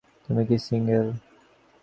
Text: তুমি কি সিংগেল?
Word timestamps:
তুমি 0.23 0.41
কি 0.49 0.57
সিংগেল? 0.65 1.07